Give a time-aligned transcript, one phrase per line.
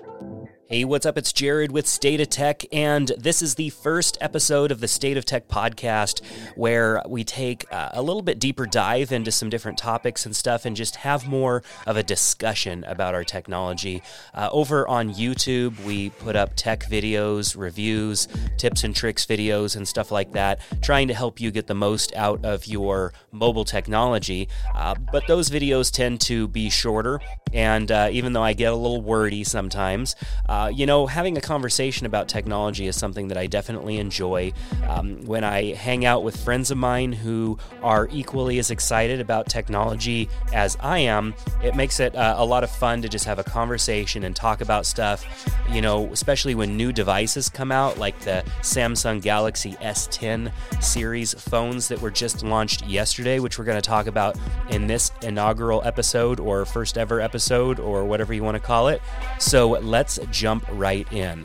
[0.00, 0.57] Thank you.
[0.70, 1.16] Hey, what's up?
[1.16, 5.16] It's Jared with State of Tech, and this is the first episode of the State
[5.16, 6.22] of Tech podcast
[6.56, 10.66] where we take uh, a little bit deeper dive into some different topics and stuff
[10.66, 14.02] and just have more of a discussion about our technology.
[14.34, 18.28] Uh, over on YouTube, we put up tech videos, reviews,
[18.58, 22.14] tips and tricks videos, and stuff like that, trying to help you get the most
[22.14, 24.50] out of your mobile technology.
[24.74, 27.22] Uh, but those videos tend to be shorter,
[27.54, 30.14] and uh, even though I get a little wordy sometimes,
[30.58, 34.52] uh, you know, having a conversation about technology is something that I definitely enjoy.
[34.88, 39.46] Um, when I hang out with friends of mine who are equally as excited about
[39.48, 43.38] technology as I am, it makes it uh, a lot of fun to just have
[43.38, 45.24] a conversation and talk about stuff.
[45.70, 50.50] You know, especially when new devices come out, like the Samsung Galaxy S10
[50.82, 54.36] series phones that were just launched yesterday, which we're going to talk about
[54.70, 59.00] in this inaugural episode or first ever episode or whatever you want to call it.
[59.38, 61.44] So let's jump jump right in.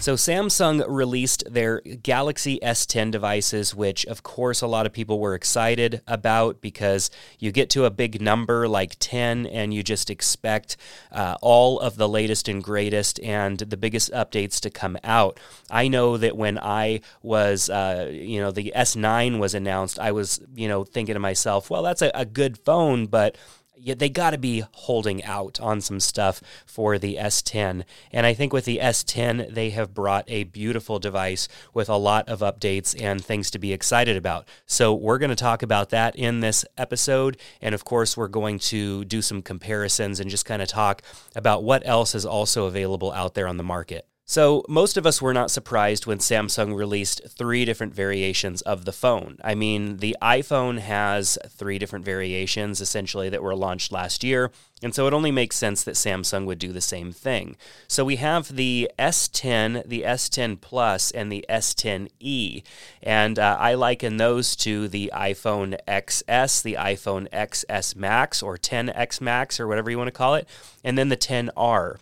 [0.00, 5.34] So, Samsung released their Galaxy S10 devices, which, of course, a lot of people were
[5.34, 10.78] excited about because you get to a big number like 10 and you just expect
[11.12, 15.38] uh, all of the latest and greatest and the biggest updates to come out.
[15.70, 20.40] I know that when I was, uh, you know, the S9 was announced, I was,
[20.54, 23.36] you know, thinking to myself, well, that's a, a good phone, but
[23.82, 27.84] yeah, they got to be holding out on some stuff for the S10.
[28.12, 32.28] And I think with the S10, they have brought a beautiful device with a lot
[32.28, 34.46] of updates and things to be excited about.
[34.66, 37.36] So we're going to talk about that in this episode.
[37.60, 41.02] And of course, we're going to do some comparisons and just kind of talk
[41.34, 44.06] about what else is also available out there on the market.
[44.30, 48.92] So, most of us were not surprised when Samsung released three different variations of the
[48.92, 49.38] phone.
[49.42, 54.52] I mean, the iPhone has three different variations essentially that were launched last year,
[54.84, 57.56] and so it only makes sense that Samsung would do the same thing.
[57.88, 62.62] So, we have the S10, the S10 Plus, and the S10e,
[63.02, 69.20] and uh, I liken those to the iPhone XS, the iPhone XS Max, or 10X
[69.20, 70.48] Max, or whatever you want to call it,
[70.84, 71.96] and then the 10R.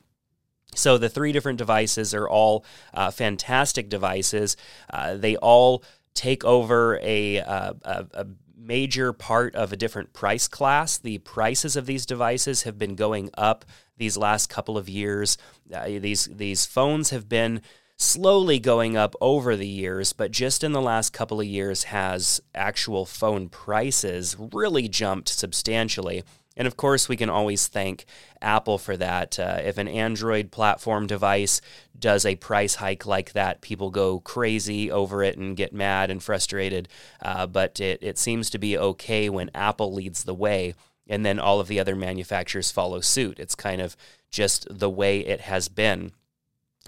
[0.74, 2.64] So the three different devices are all
[2.94, 4.56] uh, fantastic devices.
[4.90, 5.82] Uh, they all
[6.14, 10.98] take over a, uh, a, a major part of a different price class.
[10.98, 13.64] The prices of these devices have been going up
[13.96, 15.38] these last couple of years.
[15.72, 17.62] Uh, these these phones have been
[17.96, 22.40] slowly going up over the years, but just in the last couple of years has
[22.54, 26.22] actual phone prices really jumped substantially.
[26.58, 28.04] And of course, we can always thank
[28.42, 29.38] Apple for that.
[29.38, 31.62] Uh, if an Android platform device
[31.98, 36.22] does a price hike like that, people go crazy over it and get mad and
[36.22, 36.88] frustrated.
[37.22, 40.74] Uh, but it, it seems to be okay when Apple leads the way
[41.08, 43.38] and then all of the other manufacturers follow suit.
[43.38, 43.96] It's kind of
[44.30, 46.12] just the way it has been.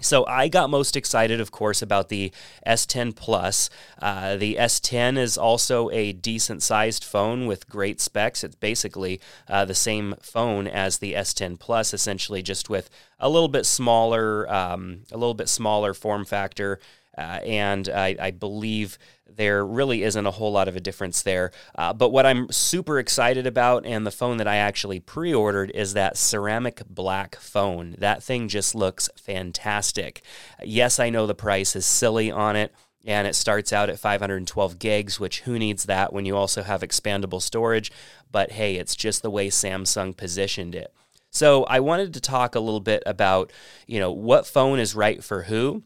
[0.01, 2.31] So I got most excited, of course, about the
[2.65, 3.69] S10 Plus.
[4.01, 8.43] Uh, the S10 is also a decent sized phone with great specs.
[8.43, 13.47] It's basically uh, the same phone as the S10 Plus, essentially just with a little
[13.47, 16.79] bit smaller, um, a little bit smaller form factor.
[17.17, 21.51] Uh, and I, I, believe there really isn't a whole lot of a difference there.
[21.75, 25.71] Uh, but what I'm super excited about, and the phone that I actually pre ordered,
[25.71, 27.95] is that ceramic black phone.
[27.97, 30.21] That thing just looks fantastic.
[30.63, 32.73] Yes, I know the price is silly on it.
[33.03, 36.81] And it starts out at 512 gigs, which who needs that when you also have
[36.81, 37.91] expandable storage?
[38.31, 40.93] But hey, it's just the way Samsung positioned it.
[41.31, 43.51] So I wanted to talk a little bit about,
[43.87, 45.81] you know, what phone is right for who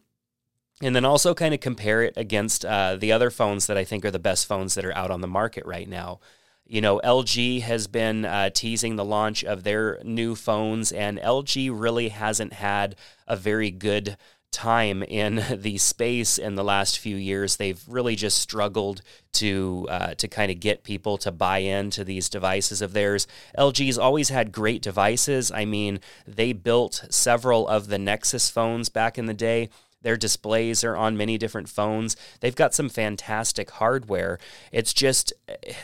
[0.82, 4.04] and then also kind of compare it against uh, the other phones that I think
[4.04, 6.20] are the best phones that are out on the market right now.
[6.68, 11.70] You know, LG has been uh, teasing the launch of their new phones, and LG
[11.74, 12.96] really hasn't had
[13.28, 14.18] a very good
[14.56, 17.58] time in the space in the last few years.
[17.58, 19.02] They've really just struggled
[19.34, 23.28] to uh, to kind of get people to buy into these devices of theirs.
[23.58, 25.52] LG's always had great devices.
[25.52, 29.70] I mean, they built several of the Nexus phones back in the day.
[30.06, 32.16] Their displays are on many different phones.
[32.40, 34.38] They've got some fantastic hardware.
[34.72, 35.34] It's just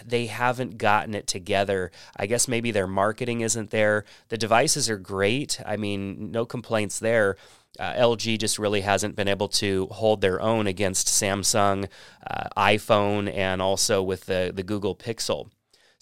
[0.06, 1.92] they haven't gotten it together.
[2.16, 4.06] I guess maybe their marketing isn't there.
[4.30, 5.60] The devices are great.
[5.66, 7.36] I mean, no complaints there.
[7.80, 11.90] Uh, LG just really hasn't been able to hold their own against Samsung,
[12.28, 15.50] uh, iPhone, and also with the, the Google Pixel.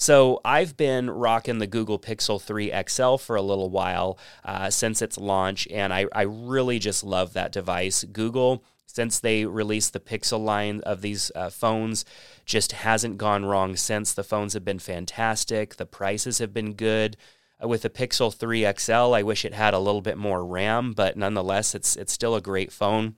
[0.01, 5.01] So I've been rocking the Google Pixel 3 XL for a little while uh, since
[5.01, 8.05] its launch, and I, I really just love that device.
[8.05, 12.05] Google since they released the Pixel line of these uh, phones.
[12.45, 14.13] Just hasn't gone wrong since.
[14.13, 15.75] The phones have been fantastic.
[15.75, 17.17] The prices have been good.
[17.61, 20.93] Uh, with the Pixel 3 XL, I wish it had a little bit more RAM,
[20.93, 23.15] but nonetheless, it's it's still a great phone.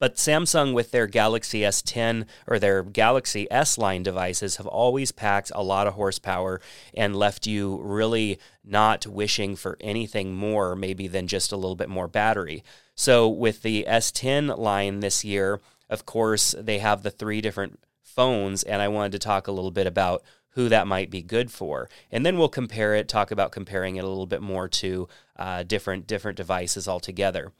[0.00, 5.52] But Samsung, with their Galaxy S10 or their Galaxy S line devices, have always packed
[5.54, 6.60] a lot of horsepower
[6.94, 11.88] and left you really not wishing for anything more, maybe than just a little bit
[11.88, 12.64] more battery.
[12.96, 18.62] So, with the S10 line this year, of course, they have the three different phones,
[18.62, 21.88] and I wanted to talk a little bit about who that might be good for,
[22.10, 23.08] and then we'll compare it.
[23.08, 27.52] Talk about comparing it a little bit more to uh, different different devices altogether.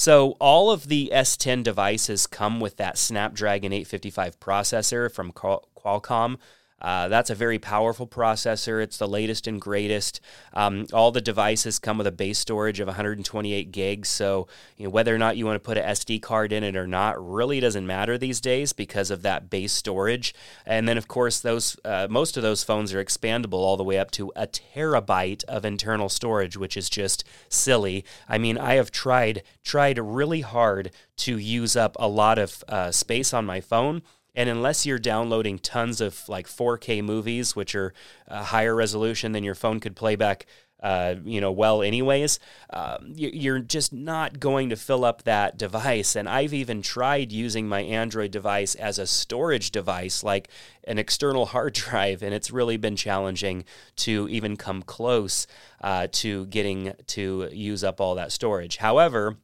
[0.00, 6.36] So all of the S10 devices come with that Snapdragon 855 processor from Qualcomm.
[6.80, 8.82] Uh, that's a very powerful processor.
[8.82, 10.20] It's the latest and greatest.
[10.52, 14.08] Um, all the devices come with a base storage of 128 gigs.
[14.08, 14.46] So,
[14.76, 16.86] you know, whether or not you want to put an SD card in it or
[16.86, 20.34] not really doesn't matter these days because of that base storage.
[20.64, 23.98] And then, of course, those uh, most of those phones are expandable all the way
[23.98, 28.04] up to a terabyte of internal storage, which is just silly.
[28.28, 32.92] I mean, I have tried tried really hard to use up a lot of uh,
[32.92, 34.02] space on my phone
[34.38, 37.92] and unless you're downloading tons of like 4K movies, which are
[38.28, 40.46] a higher resolution than your phone could play back,
[40.80, 42.38] uh, you know, well, anyways,
[42.70, 46.14] um, you're just not going to fill up that device.
[46.14, 50.48] And I've even tried using my Android device as a storage device, like
[50.84, 53.64] an external hard drive, and it's really been challenging
[53.96, 55.48] to even come close
[55.80, 58.76] uh, to getting to use up all that storage.
[58.76, 59.38] However,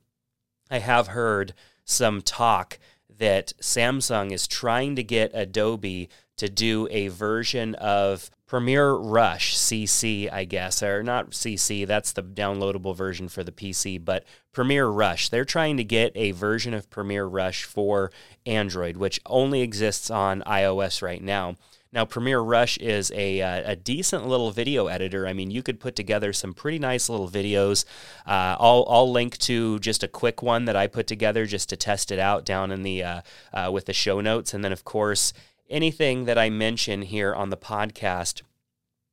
[0.70, 1.52] I have heard
[1.84, 2.78] some talk
[3.18, 10.30] that Samsung is trying to get Adobe to do a version of Premiere Rush CC,
[10.32, 15.28] I guess, or not CC, that's the downloadable version for the PC, but Premiere Rush.
[15.28, 18.12] They're trying to get a version of Premiere Rush for
[18.44, 21.56] Android, which only exists on iOS right now.
[21.94, 25.28] Now, Premiere Rush is a, uh, a decent little video editor.
[25.28, 27.84] I mean, you could put together some pretty nice little videos.
[28.26, 31.76] Uh, I'll, I'll link to just a quick one that I put together just to
[31.76, 33.20] test it out down in the uh,
[33.52, 34.52] uh with the show notes.
[34.52, 35.32] And then, of course,
[35.70, 38.42] anything that I mention here on the podcast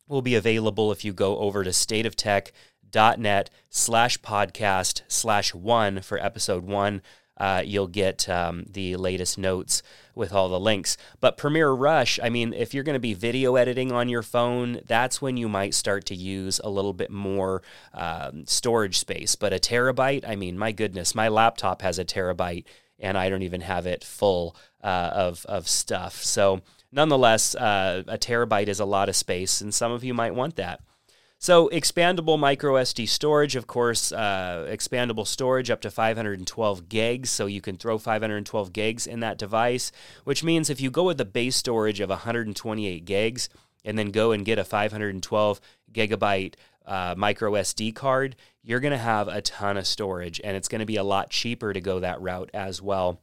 [0.07, 6.63] will be available if you go over to stateoftech.net slash podcast slash one for episode
[6.63, 7.03] one
[7.41, 9.81] uh, you'll get um, the latest notes
[10.13, 10.95] with all the links.
[11.19, 14.81] But Premiere Rush, I mean, if you're going to be video editing on your phone,
[14.85, 17.63] that's when you might start to use a little bit more
[17.95, 19.33] um, storage space.
[19.33, 22.65] But a terabyte, I mean, my goodness, my laptop has a terabyte
[22.99, 26.21] and I don't even have it full uh, of, of stuff.
[26.21, 26.61] So,
[26.91, 30.57] nonetheless, uh, a terabyte is a lot of space, and some of you might want
[30.57, 30.81] that.
[31.43, 37.31] So, expandable micro SD storage, of course, uh, expandable storage up to 512 gigs.
[37.31, 39.91] So, you can throw 512 gigs in that device,
[40.23, 43.49] which means if you go with the base storage of 128 gigs
[43.83, 45.59] and then go and get a 512
[45.91, 46.53] gigabyte
[46.85, 50.81] uh, micro SD card, you're going to have a ton of storage and it's going
[50.81, 53.19] to be a lot cheaper to go that route as well.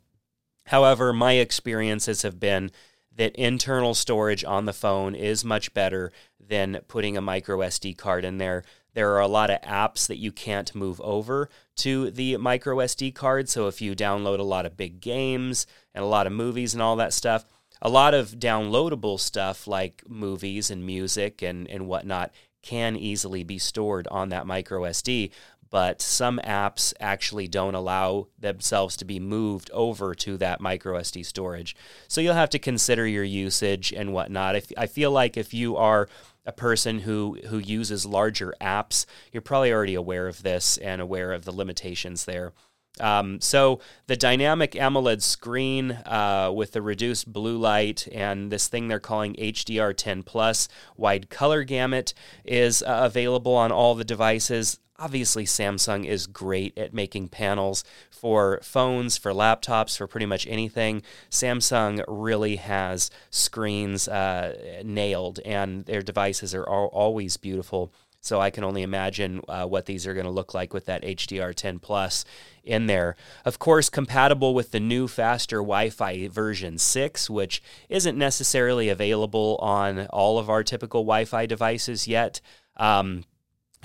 [0.66, 2.72] However, my experiences have been
[3.16, 8.24] that internal storage on the phone is much better than putting a micro SD card
[8.24, 8.64] in there.
[8.94, 13.14] There are a lot of apps that you can't move over to the micro SD
[13.14, 13.48] card.
[13.48, 16.82] So if you download a lot of big games and a lot of movies and
[16.82, 17.44] all that stuff,
[17.80, 23.58] a lot of downloadable stuff like movies and music and, and whatnot can easily be
[23.58, 25.30] stored on that micro SD
[25.70, 31.24] but some apps actually don't allow themselves to be moved over to that micro SD
[31.24, 31.76] storage.
[32.08, 34.56] So you'll have to consider your usage and whatnot.
[34.56, 36.08] If, I feel like if you are
[36.46, 41.32] a person who, who uses larger apps, you're probably already aware of this and aware
[41.32, 42.52] of the limitations there.
[43.00, 48.88] Um, so the dynamic AMOLED screen uh, with the reduced blue light and this thing
[48.88, 55.44] they're calling HDR10 Plus wide color gamut is uh, available on all the devices obviously
[55.44, 61.02] Samsung is great at making panels for phones, for laptops, for pretty much anything.
[61.30, 67.92] Samsung really has screens uh, nailed, and their devices are always beautiful.
[68.20, 71.04] So I can only imagine uh, what these are going to look like with that
[71.04, 72.24] HDR10 Plus
[72.64, 73.14] in there.
[73.44, 80.08] Of course, compatible with the new faster Wi-Fi version 6, which isn't necessarily available on
[80.08, 82.40] all of our typical Wi-Fi devices yet.
[82.76, 83.22] Um,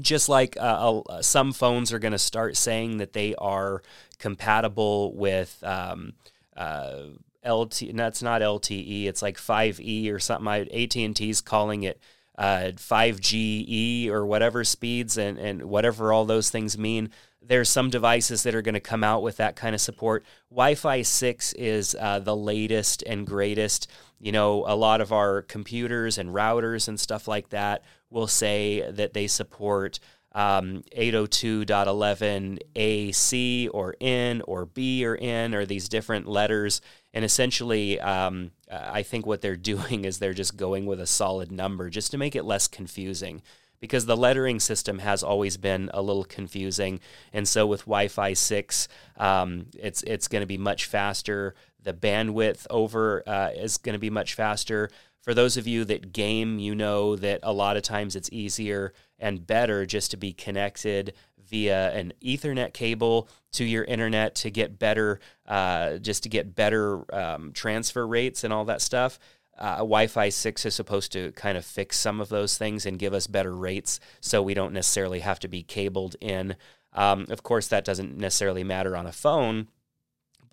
[0.02, 3.82] just like uh, uh, some phones are going to start saying that they are
[4.20, 6.14] compatible with um,
[6.56, 7.04] uh,
[7.46, 7.84] LT.
[7.94, 9.06] That's not LTE.
[9.06, 10.48] It's like 5E or something.
[10.74, 12.00] AT and T's calling it
[12.38, 17.10] uh, 5GE or whatever speeds and and whatever all those things mean.
[17.46, 20.24] there's some devices that are going to come out with that kind of support.
[20.50, 23.90] Wi Fi 6 is uh, the latest and greatest.
[24.20, 28.89] You know, a lot of our computers and routers and stuff like that will say
[28.91, 30.00] that they support
[30.36, 36.82] um, 802.11ac or N or B or N or these different letters.
[37.13, 41.51] And essentially, um, I think what they're doing is they're just going with a solid
[41.51, 43.41] number just to make it less confusing
[43.79, 47.01] because the lettering system has always been a little confusing.
[47.34, 51.53] And so with Wi-Fi six, um, it's it's going to be much faster.
[51.82, 54.89] The bandwidth over uh, is going to be much faster.
[55.24, 58.94] For those of you that game, you know that a lot of times it's easier
[59.18, 61.13] and better just to be connected
[61.50, 67.03] via an Ethernet cable to your internet to get better, uh, just to get better
[67.13, 69.18] um, transfer rates and all that stuff
[69.58, 73.13] uh, Wi-Fi six is supposed to kind of fix some of those things and give
[73.13, 76.56] us better rates, so we don't necessarily have to be cabled in.
[76.94, 79.68] Um, of course, that doesn't necessarily matter on a phone.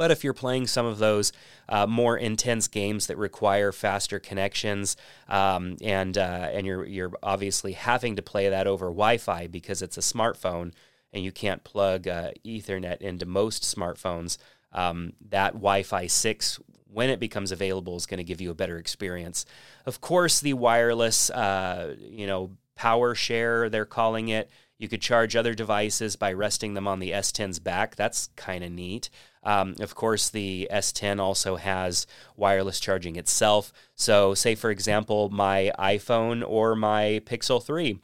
[0.00, 1.30] But if you're playing some of those
[1.68, 4.96] uh, more intense games that require faster connections,
[5.28, 9.98] um, and uh, and you're you're obviously having to play that over Wi-Fi because it's
[9.98, 10.72] a smartphone
[11.12, 14.38] and you can't plug uh, Ethernet into most smartphones,
[14.72, 16.58] um, that Wi-Fi six
[16.90, 19.44] when it becomes available is going to give you a better experience.
[19.84, 24.48] Of course, the wireless, uh, you know, power share they're calling it.
[24.78, 27.96] You could charge other devices by resting them on the S10's back.
[27.96, 29.10] That's kind of neat.
[29.42, 32.06] Um, of course, the S10 also has
[32.36, 33.72] wireless charging itself.
[33.94, 37.98] So, say for example, my iPhone or my Pixel 3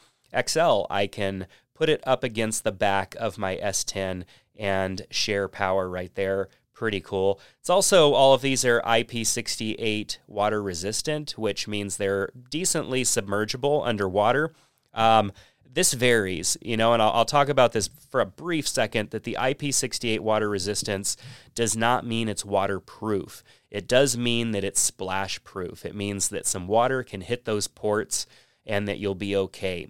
[0.48, 4.24] XL, I can put it up against the back of my S10
[4.58, 7.40] and share power right there pretty cool.
[7.58, 14.52] It's also all of these are IP68 water resistant, which means they're decently submergible underwater.
[14.92, 15.32] Um,
[15.72, 19.24] this varies, you know, and I'll, I'll, talk about this for a brief second that
[19.24, 21.16] the IP68 water resistance
[21.54, 23.42] does not mean it's waterproof.
[23.70, 25.84] It does mean that it's splash proof.
[25.84, 28.26] It means that some water can hit those ports
[28.64, 29.88] and that you'll be okay.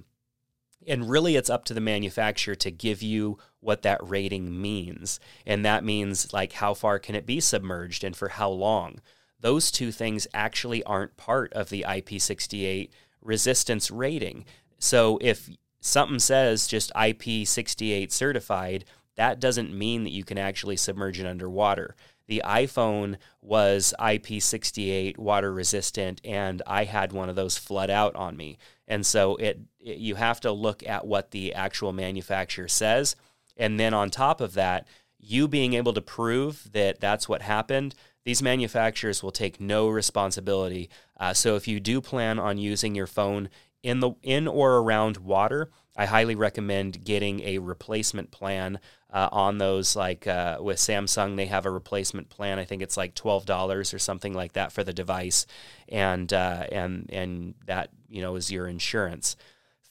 [0.86, 5.18] And really, it's up to the manufacturer to give you what that rating means.
[5.44, 9.00] And that means, like, how far can it be submerged and for how long?
[9.40, 12.90] Those two things actually aren't part of the IP68
[13.20, 14.44] resistance rating.
[14.78, 15.50] So if
[15.86, 18.84] something says just IP68 certified,
[19.16, 21.96] that doesn't mean that you can actually submerge it underwater.
[22.26, 28.36] The iPhone was IP68 water resistant, and I had one of those flood out on
[28.36, 28.58] me.
[28.88, 33.14] And so it, it, you have to look at what the actual manufacturer says,
[33.56, 34.86] and then on top of that,
[35.18, 37.94] you being able to prove that that's what happened.
[38.24, 40.90] These manufacturers will take no responsibility.
[41.18, 43.48] Uh, so if you do plan on using your phone
[43.86, 48.80] in the in or around water, I highly recommend getting a replacement plan
[49.12, 49.94] uh, on those.
[49.94, 52.58] Like uh, with Samsung, they have a replacement plan.
[52.58, 55.46] I think it's like twelve dollars or something like that for the device,
[55.88, 59.36] and uh, and and that you know is your insurance.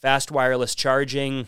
[0.02, 1.48] Fast wireless charging,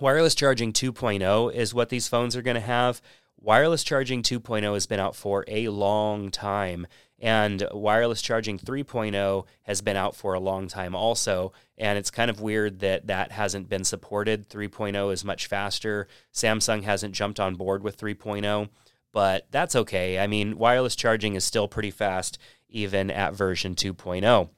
[0.00, 3.00] wireless charging 2.0 is what these phones are going to have.
[3.38, 6.88] Wireless charging 2.0 has been out for a long time
[7.20, 11.52] and wireless charging 3.0 has been out for a long time also.
[11.76, 14.48] And it's kind of weird that that hasn't been supported.
[14.48, 16.06] 3.0 is much faster.
[16.32, 18.68] Samsung hasn't jumped on board with 3.0,
[19.12, 20.18] but that's okay.
[20.18, 24.50] I mean, wireless charging is still pretty fast, even at version 2.0.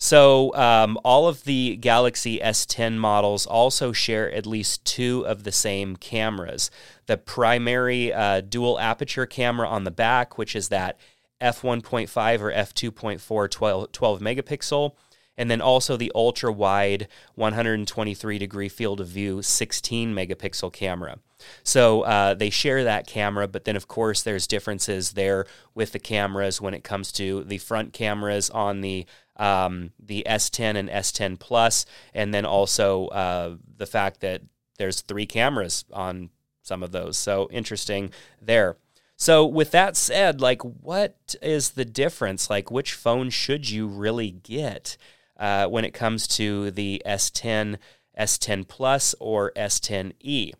[0.00, 5.50] So, um, all of the Galaxy S10 models also share at least two of the
[5.50, 6.70] same cameras.
[7.06, 11.00] The primary uh, dual aperture camera on the back, which is that
[11.40, 14.92] f1.5 or f2.4 12, 12 megapixel
[15.38, 21.18] and then also the ultra wide 123 degree field of view 16 megapixel camera.
[21.62, 26.00] So uh, they share that camera, but then of course there's differences there with the
[26.00, 31.38] cameras when it comes to the front cameras on the um, the S10 and S10
[31.38, 34.42] Plus, and then also uh, the fact that
[34.78, 36.30] there's three cameras on
[36.62, 37.16] some of those.
[37.16, 38.10] So interesting
[38.42, 38.76] there.
[39.20, 42.48] So, with that said, like, what is the difference?
[42.48, 44.96] Like, which phone should you really get
[45.36, 47.78] uh, when it comes to the S10,
[48.16, 50.52] S10 Plus, or S10e?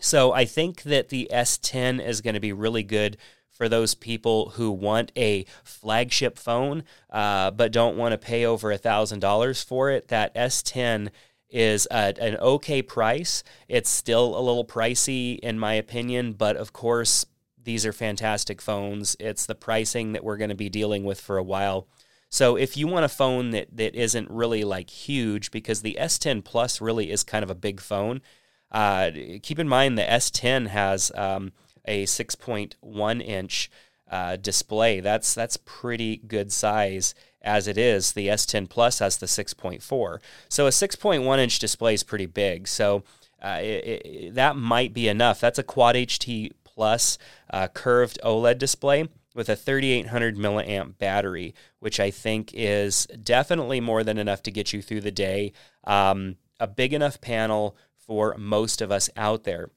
[0.00, 3.18] So, I think that the S10 is going to be really good
[3.50, 8.72] for those people who want a flagship phone uh, but don't want to pay over
[8.72, 10.08] a $1,000 for it.
[10.08, 11.10] That S10
[11.50, 13.44] is a, an okay price.
[13.68, 17.26] It's still a little pricey, in my opinion, but of course,
[17.66, 19.14] these are fantastic phones.
[19.20, 21.86] It's the pricing that we're going to be dealing with for a while.
[22.30, 26.42] So if you want a phone that, that isn't really like huge, because the S10
[26.44, 28.22] Plus really is kind of a big phone,
[28.72, 29.10] Uh,
[29.42, 31.52] keep in mind the S10 has um,
[31.84, 33.70] a 6.1 inch
[34.10, 35.00] uh, display.
[35.00, 38.12] That's that's pretty good size as it is.
[38.12, 40.18] The S10 Plus has the 6.4,
[40.48, 42.68] so a 6.1 inch display is pretty big.
[42.68, 43.04] So
[43.40, 45.40] uh, it, it, that might be enough.
[45.40, 47.16] That's a Quad HD Plus
[47.50, 54.04] uh, curved OLED display with a 3800 milliamp battery, which I think is definitely more
[54.04, 55.52] than enough to get you through the day.
[55.84, 59.70] Um, a big enough panel for most of us out there.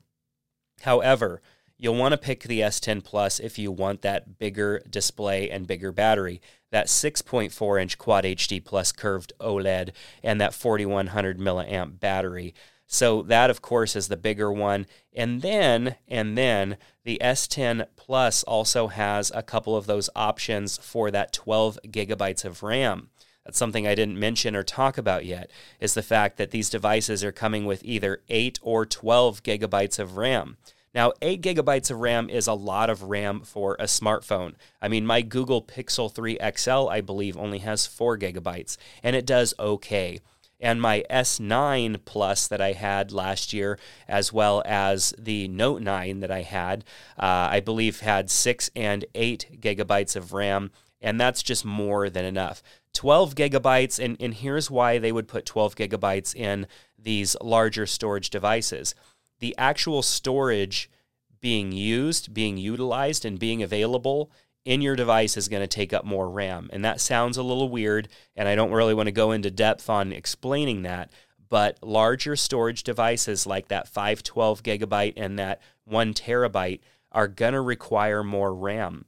[0.81, 1.41] However,
[1.77, 5.91] you'll want to pick the S10 Plus if you want that bigger display and bigger
[5.91, 6.41] battery.
[6.71, 9.91] That 6.4 inch Quad HD Plus curved OLED
[10.23, 12.53] and that 4100 milliamp battery.
[12.91, 14.87] So that of course is the bigger one.
[15.13, 21.11] And then and then the S10 Plus also has a couple of those options for
[21.11, 23.11] that 12 gigabytes of RAM.
[23.45, 27.23] That's something I didn't mention or talk about yet is the fact that these devices
[27.23, 30.57] are coming with either 8 or 12 gigabytes of RAM.
[30.93, 34.55] Now, 8 gigabytes of RAM is a lot of RAM for a smartphone.
[34.81, 39.27] I mean, my Google Pixel 3 XL, I believe, only has 4 gigabytes, and it
[39.27, 40.19] does okay.
[40.59, 46.19] And my S9 Plus that I had last year, as well as the Note 9
[46.19, 46.83] that I had,
[47.17, 52.25] uh, I believe had 6 and 8 gigabytes of RAM, and that's just more than
[52.25, 52.61] enough.
[52.93, 58.29] 12 gigabytes, and, and here's why they would put 12 gigabytes in these larger storage
[58.29, 58.95] devices
[59.39, 60.89] the actual storage
[61.39, 64.29] being used, being utilized, and being available
[64.65, 66.69] in your device is going to take up more RAM.
[66.71, 69.89] And that sounds a little weird, and I don't really want to go into depth
[69.89, 71.11] on explaining that.
[71.49, 77.61] But larger storage devices like that 512 gigabyte and that one terabyte are going to
[77.61, 79.05] require more RAM.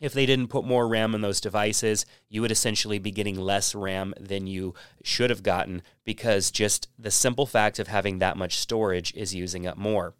[0.00, 3.74] If they didn't put more RAM in those devices, you would essentially be getting less
[3.74, 8.58] RAM than you should have gotten because just the simple fact of having that much
[8.58, 10.14] storage is using up more.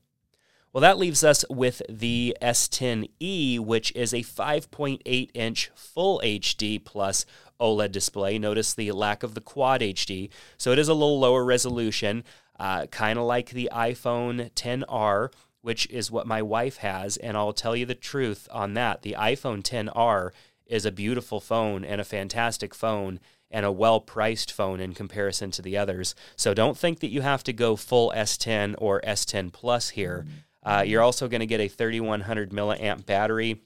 [0.79, 7.27] Well, that leaves us with the S10e, which is a 5.8 inch full HD plus
[7.61, 8.39] OLED display.
[8.39, 12.23] Notice the lack of the quad HD, so it is a little lower resolution,
[12.61, 15.31] uh, kind of like the iPhone 10R
[15.63, 17.17] which is what my wife has.
[17.17, 19.03] And I'll tell you the truth on that.
[19.03, 20.31] The iPhone 10R
[20.65, 23.19] is a beautiful phone and a fantastic phone
[23.51, 26.15] and a well priced phone in comparison to the others.
[26.37, 30.25] So don't think that you have to go full S10 or S10 Plus here.
[30.63, 33.63] Uh, you're also going to get a 3100 milliamp battery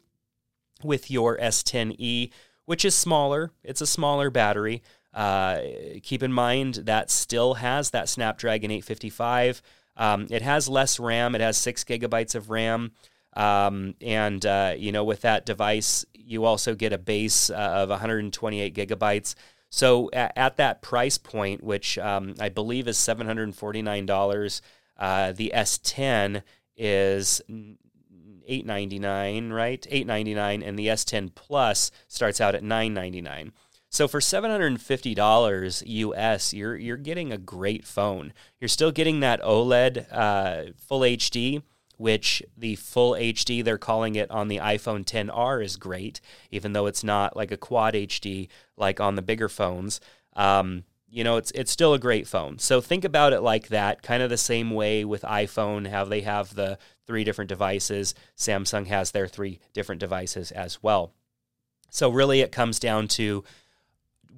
[0.82, 2.30] with your S10e,
[2.64, 3.50] which is smaller.
[3.62, 4.82] It's a smaller battery.
[5.14, 5.60] Uh,
[6.02, 9.62] keep in mind that still has that Snapdragon 855.
[9.96, 11.34] Um, it has less RAM.
[11.34, 12.92] It has six gigabytes of RAM.
[13.34, 17.88] Um, and uh, you know, with that device, you also get a base uh, of
[17.90, 19.34] 128 gigabytes.
[19.70, 24.60] So at, at that price point, which um, I believe is $749,
[24.98, 26.42] uh, the S10
[26.76, 27.40] is
[28.46, 29.86] 899, right?
[29.88, 33.52] 899, and the S10 Plus starts out at 999.
[33.88, 38.32] So for $750 US, you're you're getting a great phone.
[38.58, 41.62] You're still getting that OLED uh, full HD,
[41.98, 46.86] which the full HD they're calling it on the iPhone 10R is great, even though
[46.86, 50.00] it's not like a quad HD like on the bigger phones.
[50.34, 52.58] Um, you know, it's it's still a great phone.
[52.58, 56.22] So think about it like that, kind of the same way with iPhone, how they
[56.22, 58.14] have the three different devices.
[58.34, 61.12] Samsung has their three different devices as well.
[61.90, 63.44] So really, it comes down to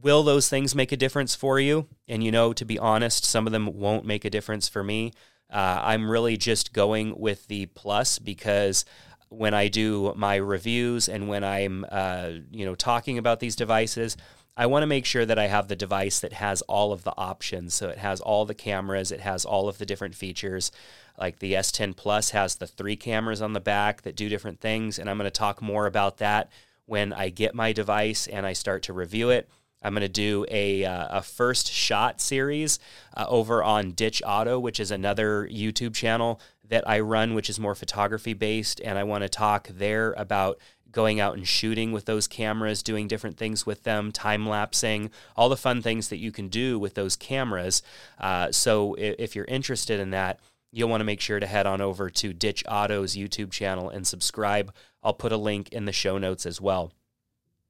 [0.02, 1.86] will those things make a difference for you?
[2.08, 5.12] And you know, to be honest, some of them won't make a difference for me.
[5.48, 8.84] Uh, I'm really just going with the plus because
[9.28, 14.16] when I do my reviews and when I'm, uh, you know, talking about these devices,
[14.56, 17.14] I want to make sure that I have the device that has all of the
[17.16, 17.74] options.
[17.74, 20.70] So it has all the cameras, it has all of the different features.
[21.18, 24.98] Like the S10 Plus has the three cameras on the back that do different things.
[24.98, 26.50] And I'm going to talk more about that
[26.86, 29.48] when I get my device and I start to review it.
[29.82, 32.78] I'm going to do a, uh, a first shot series
[33.14, 37.60] uh, over on Ditch Auto, which is another YouTube channel that I run, which is
[37.60, 38.80] more photography based.
[38.82, 40.58] And I want to talk there about
[40.94, 45.50] going out and shooting with those cameras, doing different things with them, time lapsing, all
[45.50, 47.82] the fun things that you can do with those cameras.
[48.18, 51.80] Uh, so if, you're interested in that, you'll want to make sure to head on
[51.80, 54.72] over to Ditch Auto's YouTube channel and subscribe.
[55.02, 56.92] I'll put a link in the show notes as well.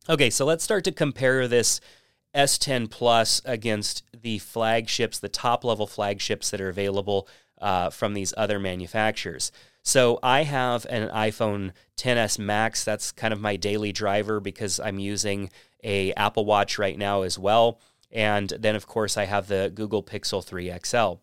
[0.09, 1.81] Okay, so let's start to compare this
[2.35, 7.27] S10 Plus against the flagships, the top level flagships that are available
[7.61, 9.51] uh, from these other manufacturers.
[9.85, 12.85] So I have an iPhone 10s Max.
[12.85, 15.51] That's kind of my daily driver because I'm using
[15.85, 17.81] a Apple Watch right now as well.
[18.11, 21.21] And then of course I have the Google Pixel 3 XL.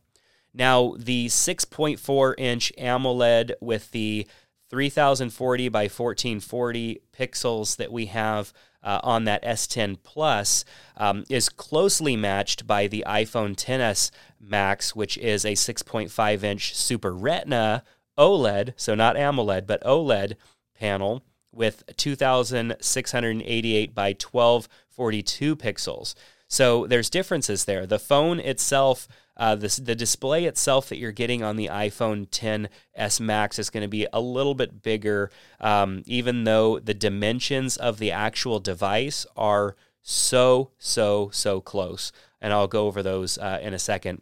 [0.54, 4.28] Now, the 6.4 inch AMOLED with the
[4.70, 10.66] 3040 by 1440 pixels that we have uh, on that S10 Plus
[10.98, 17.14] um, is closely matched by the iPhone 10s Max, which is a 6.5 inch Super
[17.14, 17.84] Retina
[18.22, 20.36] OLED, so not AMOLED, but OLED
[20.80, 26.14] panel with 2688 by 1242 pixels.
[26.48, 27.86] So there's differences there.
[27.88, 29.08] The phone itself,
[29.38, 33.84] uh, the, the display itself that you're getting on the iPhone 10s Max is going
[33.84, 39.26] to be a little bit bigger, um, even though the dimensions of the actual device
[39.36, 42.12] are so, so, so close.
[42.40, 44.22] And I'll go over those uh, in a second.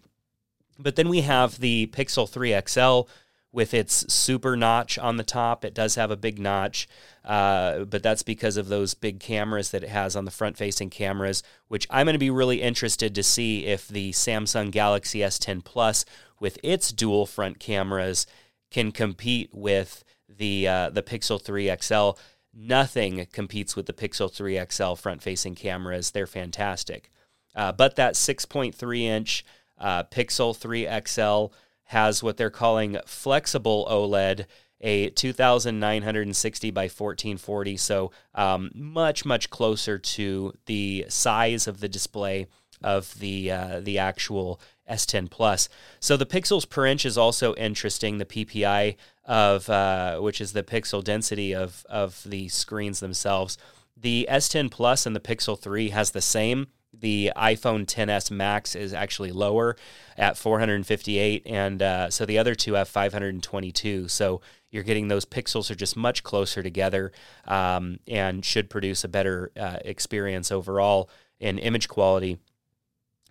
[0.77, 3.09] But then we have the Pixel 3 XL
[3.51, 5.65] with its super notch on the top.
[5.65, 6.87] It does have a big notch,
[7.25, 10.89] uh, but that's because of those big cameras that it has on the front facing
[10.89, 15.63] cameras, which I'm going to be really interested to see if the Samsung Galaxy S10
[15.63, 16.05] Plus
[16.39, 18.27] with its dual front cameras
[18.69, 22.11] can compete with the uh, the Pixel 3 XL.
[22.53, 26.11] Nothing competes with the Pixel 3 XL front facing cameras.
[26.11, 27.11] They're fantastic.
[27.55, 29.45] Uh, but that 6.3 inch
[29.79, 31.53] uh, Pixel 3 XL
[31.89, 34.45] has what they're calling flexible OLED,
[34.79, 37.77] a 2960 by 1440.
[37.77, 42.45] So um, much, much closer to the size of the display
[42.83, 45.67] of the uh, the actual S10 Plus.
[45.99, 48.19] So the pixels per inch is also interesting.
[48.19, 53.57] The PPI of uh, which is the pixel density of of the screens themselves.
[53.97, 58.93] The S10 Plus and the Pixel 3 has the same the iPhone 10s Max is
[58.93, 59.75] actually lower
[60.17, 64.07] at 458, and uh, so the other two have 522.
[64.07, 67.11] So you're getting those pixels are just much closer together
[67.45, 72.37] um, and should produce a better uh, experience overall in image quality.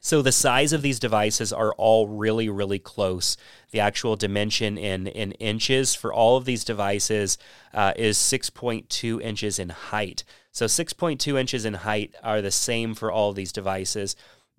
[0.01, 3.37] So the size of these devices are all really, really close.
[3.73, 7.37] The actual dimension in, in inches for all of these devices
[7.75, 10.25] uh, is 6.2 inches in height.
[10.53, 14.15] So 6.2 inches in height are the same for all these devices,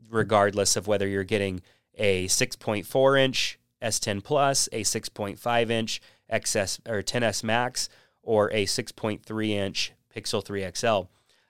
[0.09, 1.61] regardless of whether you're getting
[1.95, 7.89] a 6.4 inch S10 Plus, a 6.5 inch XS or 10s Max,
[8.21, 11.09] or a 6.3 inch Pixel 3 XL.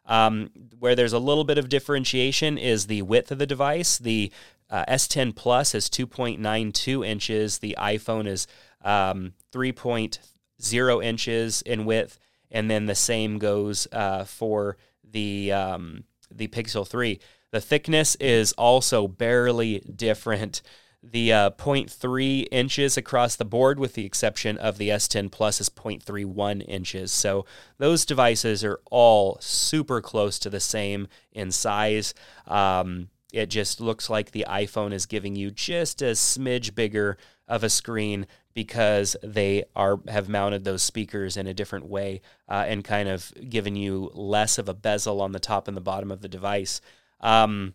[0.10, 3.98] Um, where there's a little bit of differentiation is the width of the device.
[3.98, 4.32] The
[4.69, 7.60] uh, S10 Plus is 2.92 inches.
[7.60, 8.48] The iPhone is
[8.84, 12.19] um, 3.0 inches in width,
[12.52, 17.19] and then the same goes uh, for the um, the Pixel 3.
[17.52, 20.62] The thickness is also barely different.
[21.01, 25.69] The uh, 0.3 inches across the board, with the exception of the S10 Plus, is
[25.69, 27.12] 0.31 inches.
[27.12, 27.45] So
[27.77, 32.13] those devices are all super close to the same in size.
[32.47, 37.63] Um, it just looks like the iPhone is giving you just a smidge bigger of
[37.63, 42.83] a screen because they are have mounted those speakers in a different way uh, and
[42.83, 46.21] kind of given you less of a bezel on the top and the bottom of
[46.21, 46.81] the device.
[47.21, 47.73] Um,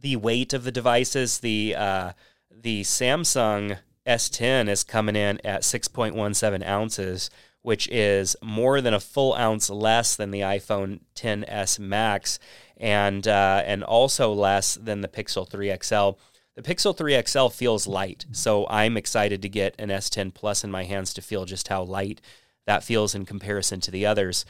[0.00, 2.12] the weight of the devices, the uh,
[2.50, 7.30] the Samsung S10 is coming in at 6.17 ounces,
[7.62, 12.38] which is more than a full ounce less than the iPhone 10s Max,
[12.76, 16.10] and uh, and also less than the Pixel 3 XL.
[16.56, 20.70] The Pixel 3 XL feels light, so I'm excited to get an S10 Plus in
[20.70, 22.20] my hands to feel just how light
[22.66, 24.44] that feels in comparison to the others.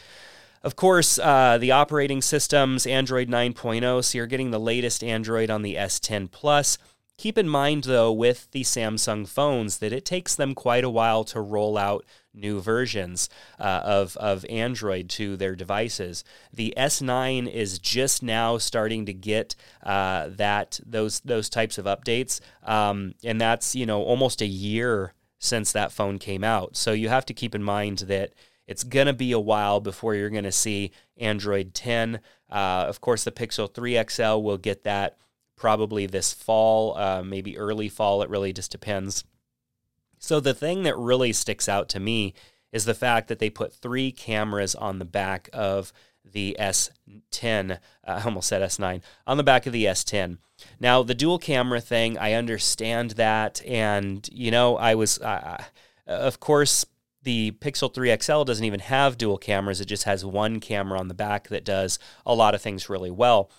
[0.62, 5.62] Of course, uh, the operating systems, Android 9.0, so you're getting the latest Android on
[5.62, 6.76] the S10 Plus.
[7.20, 11.22] Keep in mind, though, with the Samsung phones, that it takes them quite a while
[11.24, 13.28] to roll out new versions
[13.58, 16.24] uh, of, of Android to their devices.
[16.50, 22.40] The S9 is just now starting to get uh, that those those types of updates,
[22.62, 26.74] um, and that's you know almost a year since that phone came out.
[26.74, 28.32] So you have to keep in mind that
[28.66, 32.20] it's going to be a while before you're going to see Android 10.
[32.50, 35.18] Uh, of course, the Pixel 3 XL will get that
[35.60, 38.22] probably this fall, uh, maybe early fall.
[38.22, 39.24] It really just depends.
[40.18, 42.34] So, the thing that really sticks out to me
[42.72, 45.92] is the fact that they put three cameras on the back of
[46.24, 47.72] the S10.
[47.72, 50.38] Uh, I almost said S9 on the back of the S10.
[50.78, 53.62] Now, the dual camera thing, I understand that.
[53.66, 55.62] And, you know, I was, uh,
[56.06, 56.86] of course,
[57.22, 59.80] the Pixel 3 XL doesn't even have dual cameras.
[59.80, 63.10] It just has one camera on the back that does a lot of things really
[63.10, 63.50] well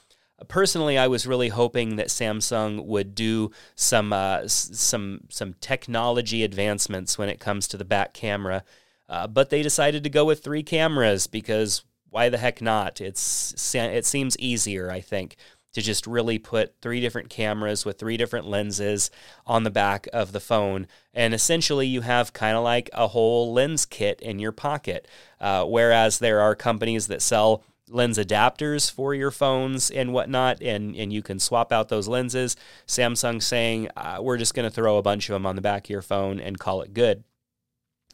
[0.47, 7.17] personally, I was really hoping that Samsung would do some uh, some some technology advancements
[7.17, 8.63] when it comes to the back camera,
[9.10, 13.01] uh, but they decided to go with three cameras because why the heck not?
[13.01, 15.36] It's it seems easier, I think.
[15.73, 19.10] to just really put three different cameras with three different lenses
[19.45, 20.88] on the back of the phone.
[21.13, 25.08] And essentially, you have kind of like a whole lens kit in your pocket.
[25.39, 30.95] Uh, whereas there are companies that sell lens adapters for your phones and whatnot, and,
[30.95, 32.56] and you can swap out those lenses.
[32.88, 35.86] Samsung saying, uh, we're just going to throw a bunch of them on the back
[35.86, 37.23] of your phone and call it good.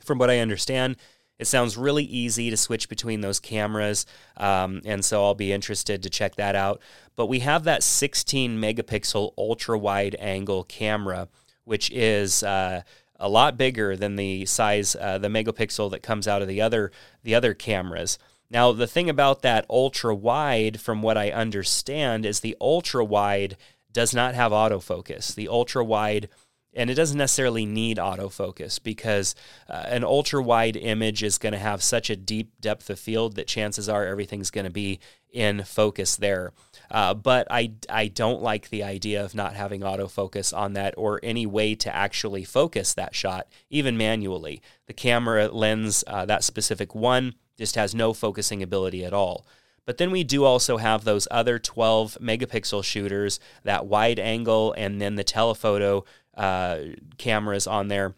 [0.04, 0.98] From what I understand,
[1.40, 4.06] it sounds really easy to switch between those cameras,
[4.38, 6.82] um, and so I'll be interested to check that out.
[7.16, 11.28] But we have that 16 megapixel ultra wide angle camera,
[11.64, 12.82] which is uh,
[13.20, 16.92] a lot bigger than the size, uh, the megapixel that comes out of the other
[17.24, 18.18] the other cameras.
[18.50, 23.58] Now, the thing about that ultra wide, from what I understand, is the ultra wide
[23.92, 25.36] does not have autofocus.
[25.36, 26.30] The ultra wide
[26.78, 29.34] and it doesn't necessarily need autofocus because
[29.68, 33.36] uh, an ultra wide image is going to have such a deep depth of field
[33.36, 35.00] that chances are everything's going to be
[35.32, 36.54] in focus there.
[36.90, 41.20] Uh, but I, I don't like the idea of not having autofocus on that or
[41.24, 44.62] any way to actually focus that shot, even manually.
[44.86, 49.46] The camera lens, uh, that specific one, just has no focusing ability at all.
[49.88, 55.02] But then we do also have those other 12 megapixel shooters, that wide angle, and
[55.02, 56.04] then the telephoto
[56.36, 56.80] uh,
[57.18, 58.14] cameras on there.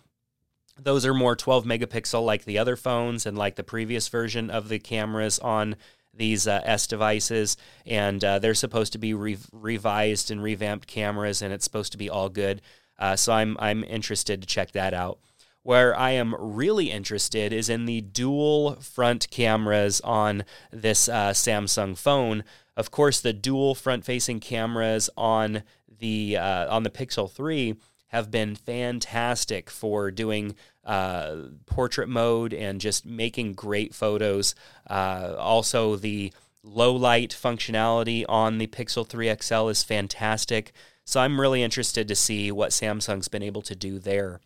[0.81, 4.67] Those are more 12 megapixel like the other phones and like the previous version of
[4.67, 5.75] the cameras on
[6.11, 7.55] these uh, S devices.
[7.85, 11.99] And uh, they're supposed to be re- revised and revamped cameras, and it's supposed to
[11.99, 12.61] be all good.
[12.97, 15.19] Uh, so I'm, I'm interested to check that out.
[15.63, 21.97] Where I am really interested is in the dual front cameras on this uh, Samsung
[21.97, 22.43] phone.
[22.77, 25.63] Of course, the dual front facing cameras on
[25.99, 27.75] the uh, on the Pixel 3
[28.07, 31.35] have been fantastic for doing uh,
[31.67, 34.55] portrait mode and just making great photos.
[34.89, 40.71] Uh, also, the low light functionality on the Pixel 3 XL is fantastic.
[41.05, 44.41] So I'm really interested to see what Samsung's been able to do there.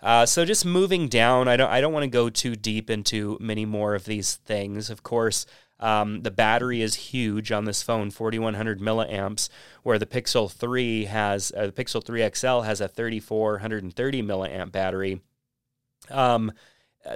[0.00, 3.36] Uh, so just moving down, I don't I don't want to go too deep into
[3.40, 4.90] many more of these things.
[4.90, 5.44] Of course,
[5.80, 9.48] um, the battery is huge on this phone, 4100 milliamps,
[9.82, 15.20] where the Pixel 3 has uh, the Pixel 3 XL has a 3430 milliamp battery.
[16.10, 16.52] Um,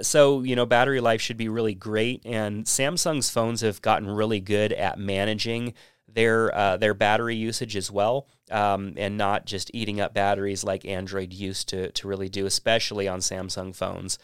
[0.01, 4.41] so you know, battery life should be really great, and Samsung's phones have gotten really
[4.41, 5.73] good at managing
[6.07, 10.85] their uh, their battery usage as well, um, and not just eating up batteries like
[10.85, 14.17] Android used to to really do, especially on Samsung phones.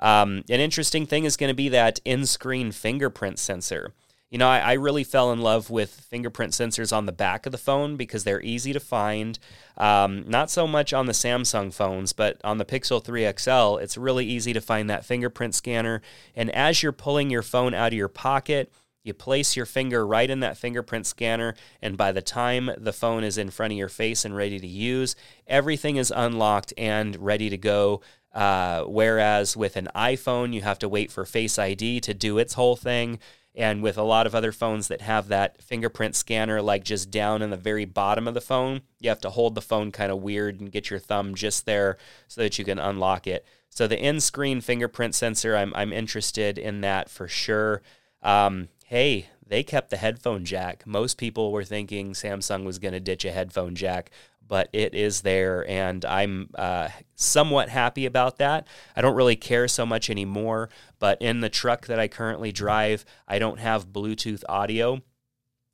[0.00, 3.92] Um, an interesting thing is going to be that in screen fingerprint sensor.
[4.32, 7.52] You know, I, I, really fell in love with fingerprint sensors on the back of
[7.52, 9.38] the phone because they're easy to find.
[9.76, 13.98] Um, not so much on the Samsung phones, but on the Pixel 3 XL, it's
[13.98, 16.00] really easy to find that fingerprint scanner.
[16.34, 20.30] And as you're pulling your phone out of your pocket, you place your finger right
[20.30, 23.88] in that fingerprint scanner, and by the time the phone is in front of your
[23.88, 28.00] face and ready to use, everything is unlocked and ready to go.
[28.32, 32.54] Uh, whereas with an iPhone, you have to wait for Face ID to do its
[32.54, 33.18] whole thing.
[33.54, 37.42] And with a lot of other phones that have that fingerprint scanner, like just down
[37.42, 40.22] in the very bottom of the phone, you have to hold the phone kind of
[40.22, 43.44] weird and get your thumb just there so that you can unlock it.
[43.68, 47.82] So the in-screen fingerprint sensor, I'm I'm interested in that for sure.
[48.22, 50.86] Um, hey, they kept the headphone jack.
[50.86, 54.10] Most people were thinking Samsung was going to ditch a headphone jack
[54.46, 58.66] but it is there, and I'm uh, somewhat happy about that.
[58.94, 63.06] I don't really care so much anymore, but in the truck that I currently drive,
[63.26, 65.00] I don't have Bluetooth audio.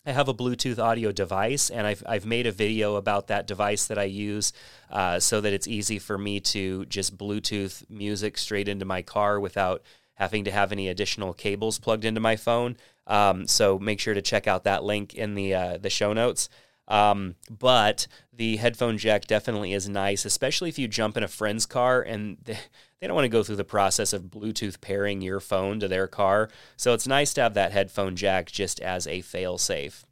[0.07, 3.87] I have a Bluetooth audio device, and I've, I've made a video about that device
[3.88, 4.52] that I use
[4.92, 9.40] uh, so that it's easy for me to just Bluetooth music straight into my car
[9.40, 9.83] without
[10.14, 12.76] having to have any additional cables plugged into my phone.
[13.09, 16.49] Um, so make sure to check out that link in the uh, the show notes.
[16.87, 21.66] Um, but the headphone jack definitely is nice, especially if you jump in a friend's
[21.66, 22.59] car and they,
[23.01, 26.07] they don't want to go through the process of Bluetooth pairing your phone to their
[26.07, 26.49] car.
[26.77, 30.05] So it's nice to have that headphone jack just as a failsafe.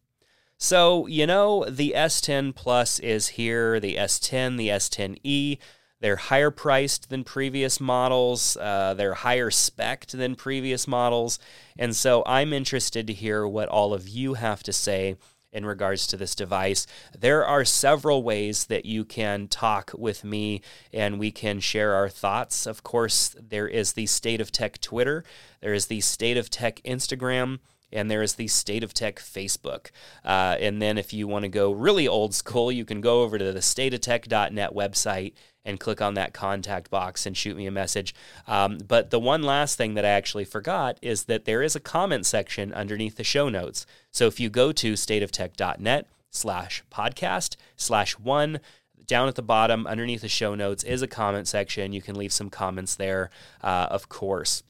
[0.59, 5.59] So, you know, the S10 Plus is here, the S10, the S10e.
[6.00, 8.56] They're higher priced than previous models.
[8.56, 11.38] Uh, they're higher spec than previous models.
[11.78, 15.16] And so I'm interested to hear what all of you have to say
[15.52, 16.87] in regards to this device.
[17.18, 20.61] There are several ways that you can talk with me
[20.92, 22.66] and we can share our thoughts.
[22.66, 25.24] Of course, there is the State of Tech Twitter,
[25.61, 27.61] there is the State of Tech Instagram
[27.96, 29.90] and there is the State of Tech Facebook.
[30.24, 33.38] Uh, and then if you want to go really old school, you can go over
[33.38, 35.32] to the stateoftech.net website
[35.64, 38.14] and click on that contact box and shoot me a message.
[38.46, 41.80] Um, but the one last thing that I actually forgot is that there is a
[41.80, 43.85] comment section underneath the show notes.
[44.12, 46.06] So if you go to stateoftech.net,
[46.37, 48.61] slash podcast slash one
[49.06, 51.92] down at the bottom underneath the show notes is a comment section.
[51.92, 53.30] You can leave some comments there,
[53.62, 54.62] uh, of course.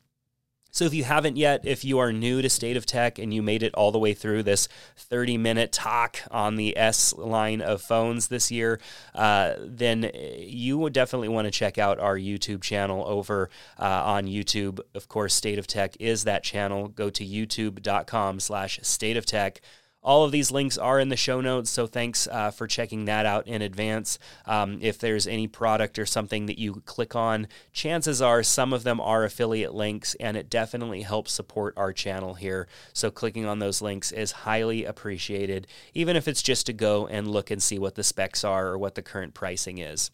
[0.76, 3.42] So if you haven't yet, if you are new to State of Tech and you
[3.42, 7.80] made it all the way through this 30 minute talk on the S line of
[7.80, 8.78] phones this year,
[9.14, 13.48] uh, then you would definitely want to check out our YouTube channel over
[13.80, 14.80] uh, on YouTube.
[14.94, 16.88] Of course, State of Tech is that channel.
[16.88, 19.62] Go to youtube.com slash state of tech.
[20.06, 23.26] All of these links are in the show notes, so thanks uh, for checking that
[23.26, 24.20] out in advance.
[24.44, 28.84] Um, if there's any product or something that you click on, chances are some of
[28.84, 32.68] them are affiliate links, and it definitely helps support our channel here.
[32.92, 37.26] So clicking on those links is highly appreciated, even if it's just to go and
[37.26, 40.12] look and see what the specs are or what the current pricing is.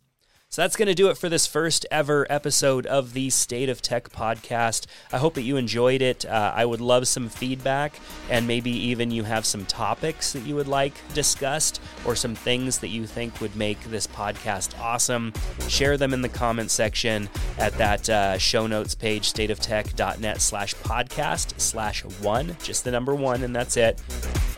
[0.53, 3.81] So that's going to do it for this first ever episode of the State of
[3.81, 4.85] Tech podcast.
[5.11, 6.27] I hope that you enjoyed it.
[6.27, 10.55] Uh, I would love some feedback, and maybe even you have some topics that you
[10.55, 15.33] would like discussed or some things that you think would make this podcast awesome.
[15.69, 21.59] Share them in the comment section at that uh, show notes page, stateoftech.net slash podcast
[21.59, 24.03] slash one, just the number one, and that's it.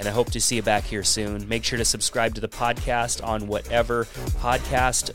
[0.00, 1.48] And I hope to see you back here soon.
[1.48, 4.06] Make sure to subscribe to the podcast on whatever
[4.40, 5.12] podcast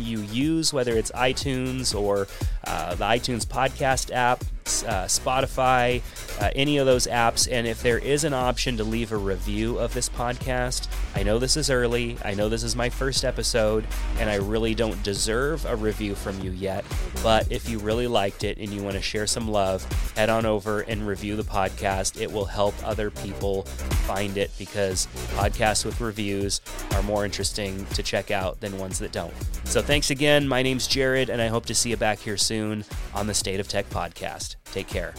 [0.00, 2.26] you use, whether it's iTunes or
[2.64, 4.44] uh, the iTunes podcast app,
[4.84, 6.02] uh, Spotify,
[6.40, 7.48] uh, any of those apps.
[7.50, 11.38] And if there is an option to leave a review of this podcast, I know
[11.38, 12.16] this is early.
[12.24, 13.86] I know this is my first episode,
[14.18, 16.84] and I really don't deserve a review from you yet.
[17.22, 19.84] But if you really liked it and you want to share some love,
[20.16, 22.20] head on over and review the podcast.
[22.20, 26.60] It will help other people find it because podcasts with reviews
[26.92, 29.34] are more interesting to check out than ones that don't.
[29.64, 30.48] So thanks again.
[30.48, 33.60] My name's Jared, and I hope to see you back here soon on the State
[33.60, 34.57] of Tech podcast.
[34.66, 35.14] Take care.